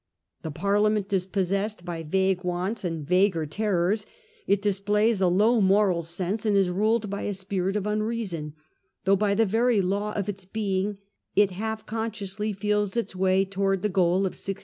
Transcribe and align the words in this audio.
The 0.41 0.49
Parliament 0.49 1.13
is 1.13 1.27
possessed 1.27 1.85
by 1.85 2.01
vague 2.01 2.43
wants 2.43 2.83
and 2.83 3.03
vaguer 3.07 3.45
terrors; 3.45 4.07
it 4.47 4.59
displays 4.59 5.21
a 5.21 5.27
low 5.27 5.61
moral 5.61 6.01
sense 6.01 6.41
vii 6.41 6.41
Preface. 6.41 6.45
and 6.47 6.57
is 6.57 6.69
ruled 6.71 7.07
by 7.07 7.21
a 7.21 7.33
spirit 7.33 7.75
of 7.75 7.85
unreason, 7.85 8.55
though 9.03 9.15
by 9.15 9.35
the 9.35 9.45
very 9.45 9.79
law 9.79 10.11
of 10.13 10.27
its 10.27 10.43
being 10.43 10.97
it 11.35 11.51
half 11.51 11.81
unconsciously 11.81 12.51
feels 12.51 12.97
its 12.97 13.15
way 13.15 13.45
towards 13.45 13.83
the 13.83 13.89
goal 13.89 14.21
of 14.25 14.33
1689. 14.33 14.59